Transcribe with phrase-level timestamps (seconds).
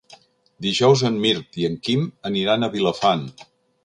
[0.65, 3.23] Dijous en Mirt i en Quim aniran a Vilafant.